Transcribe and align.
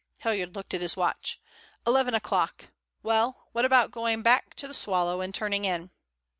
Hilliard 0.17 0.55
looked 0.55 0.73
at 0.73 0.81
his 0.81 0.97
watch. 0.97 1.39
"Eleven 1.85 2.15
o'clock. 2.15 2.69
Well, 3.03 3.49
what 3.51 3.65
about 3.65 3.91
going 3.91 4.23
back 4.23 4.55
to 4.55 4.67
the 4.67 4.73
Swallow 4.73 5.21
and 5.21 5.31
turning 5.31 5.63
in?" 5.63 5.91